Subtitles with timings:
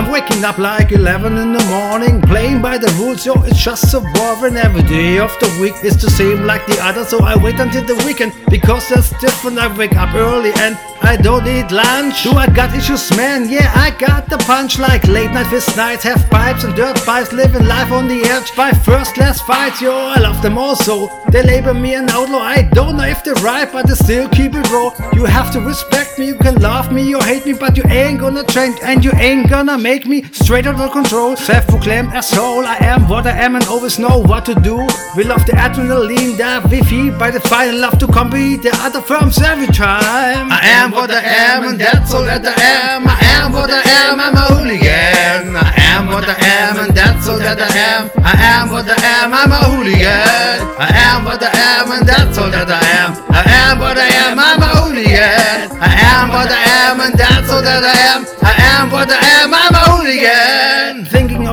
[0.00, 4.00] waking up like 11 in the morning, playing by the rules, yo, it's just so
[4.14, 4.56] boring.
[4.56, 7.84] Every day of the week is the same like the other, so I wait until
[7.84, 9.58] the weekend because that's different.
[9.58, 12.22] I wake up early and I don't eat lunch.
[12.22, 13.48] Do I got issues, man?
[13.50, 17.32] Yeah, I got the punch like late night fist nights, have pipes and dirt bikes,
[17.32, 18.54] living life on the edge.
[18.56, 21.08] By first class fights, yo, I love them also.
[21.30, 22.38] They label me an outlaw.
[22.38, 24.90] I don't know if they're right, but they still keep it raw.
[25.12, 28.20] You have to respect me, you can love me or hate me, but you ain't
[28.20, 31.36] gonna change and you ain't gonna make me straight out of control.
[31.36, 34.76] Self-proclaimed asshole, I am what I am and always know what to do.
[35.16, 39.02] We love the adrenaline that we feed by the and love to compete the other
[39.02, 40.50] firms every time.
[40.50, 43.06] I am what I am and that's all that I am.
[43.06, 45.56] I am what I am, I'm a hooligan.
[45.56, 48.10] I am what I am and that's all that I am.
[48.22, 50.62] I am what I am, I'm a hooligan.
[50.78, 53.10] I am what I am and that's all that I am.
[53.34, 55.76] I am what I am, I'm a hooligan.
[55.82, 58.41] I am what I am and that's all that I am.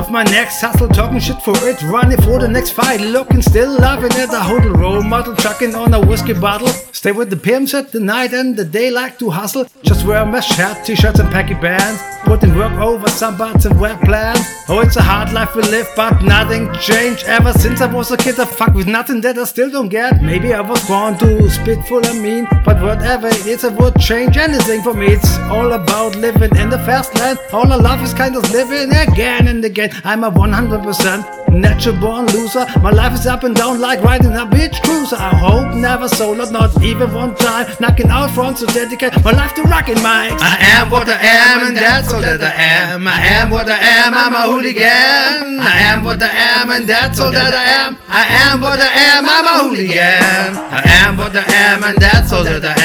[0.00, 3.42] Thinking of my next hustle, talking shit for it, running for the next fight, looking
[3.42, 6.68] still laughing at the a role model, chucking on a whiskey bottle.
[6.92, 9.66] Stay with the pimps at the night and the day, like to hustle.
[9.82, 12.00] Just wear a mesh hat, t-shirts and packy bands.
[12.24, 14.44] Putting work over some butts and wear plans.
[14.68, 18.16] Oh, it's a hard life we live, but nothing changed ever since I was a
[18.16, 18.38] kid.
[18.38, 20.22] I fuck with nothing that I still don't get.
[20.22, 23.98] Maybe I was born to spit full of mean, but whatever it is, I would
[23.98, 25.06] change anything for me.
[25.06, 27.36] It's all about living in the fast lane.
[27.52, 29.89] All I love is kind of living again and again.
[30.04, 32.64] I'm a 100% natural born loser.
[32.80, 35.16] My life is up and down like riding a beach cruiser.
[35.16, 37.66] I hope never solo, not even one time.
[37.80, 40.40] Knocking out fronts to dedicate my life to rocking mics.
[40.40, 43.06] I am what I am, and that's all that I am.
[43.08, 45.60] I am what I am, I'm a hooligan.
[45.60, 47.98] I am what I am, and that's all that I am.
[48.08, 50.56] I am what I am, I'm a hooligan.
[50.78, 52.79] I am what I am, and that's all that I am.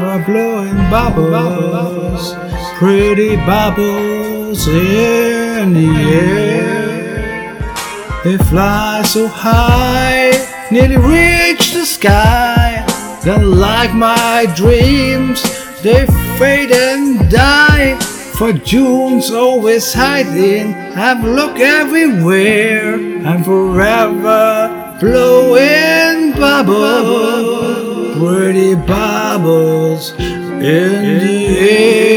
[0.00, 2.34] Forever blowing bubbles,
[2.78, 7.56] pretty bubbles in the air.
[8.24, 10.32] They fly so high,
[10.70, 12.84] nearly reach the sky.
[13.22, 15.42] Then, like my dreams,
[15.82, 16.06] they
[16.38, 17.98] fade and die.
[18.38, 22.94] For June's always hiding, I've looked everywhere.
[23.26, 27.85] I'm forever blowing bubbles,
[28.18, 32.15] pretty bubbles in the air.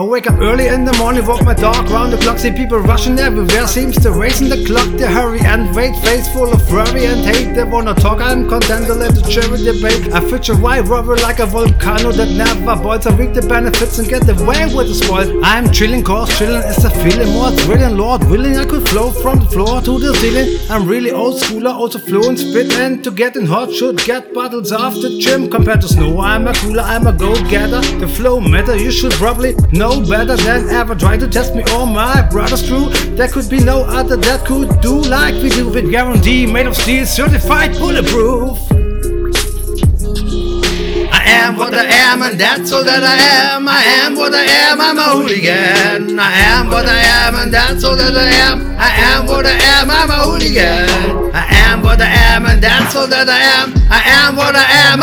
[0.00, 2.78] I wake up early in the morning, walk my dog round the block, see people
[2.78, 3.66] rushing everywhere.
[3.66, 7.52] Seems they're racing the clock, they hurry and wait, face full of worry and hate.
[7.54, 10.10] They wanna talk, I'm content to let the cherry debate.
[10.14, 13.06] I future white rubber like a volcano that never boils.
[13.06, 15.44] I reap the benefits and get away with the spoil.
[15.44, 17.98] I'm chilling, cause chilling is the feeling more thrilling.
[17.98, 20.48] Lord willing, I could flow from the floor to the ceiling.
[20.70, 24.72] I'm really old schooler, also fluent spit and to get in hot should get bottles
[24.72, 25.50] off the gym.
[25.50, 27.82] Compared to snow, I'm a cooler, I'm a go-getter.
[28.00, 30.94] The flow matter, you should probably know better than ever.
[30.94, 32.88] Try to test me or my brother's true.
[33.16, 36.76] There could be no other that could do like we do with guarantee made of
[36.76, 38.58] steel, certified bulletproof.
[41.12, 43.68] I am what I am, and that's all that I am.
[43.68, 46.18] I am what I am, I'm a hooligan.
[46.18, 48.76] I am what I am, and that's all that I am.
[48.78, 51.34] I am what I am, I'm a hooligan.
[51.34, 53.74] I am what I am, and that's all that I am.
[53.90, 54.99] I am what I am,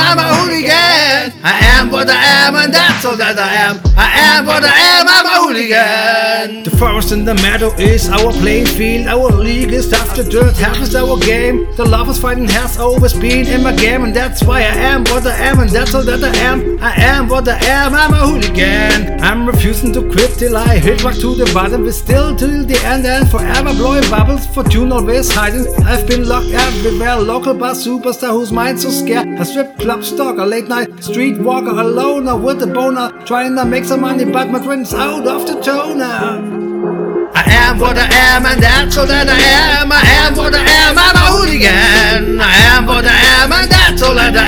[3.07, 3.79] all that I am.
[3.95, 6.26] I am what I am, I'm a hooligan.
[6.37, 9.07] The forest and the meadow is our playing field.
[9.07, 11.65] Our league is after dirt, half is our game.
[11.75, 15.25] The lovers fighting has always been in my game, and that's why I am what
[15.25, 16.77] I am, and that's all that I am.
[16.79, 19.19] I am what I am, I'm a hooligan.
[19.19, 21.81] I'm refusing to quit till I hit rock to the bottom.
[21.81, 24.45] We're still till the end and forever blowing bubbles.
[24.45, 25.65] Fortune always hiding.
[25.85, 27.15] I've been locked everywhere.
[27.15, 29.27] Local bar superstar whose mind's so scared.
[29.39, 33.11] A strip club stalker, late night street walker, a loner with a boner.
[33.25, 36.26] Trying to make some money, but my grin's out of the toner.
[36.27, 39.39] I am what I am, and that's all that I
[39.79, 39.91] am.
[39.91, 42.41] I am what I am, I'm a hooligan.
[42.41, 44.46] I am what I am, and that's all that I am.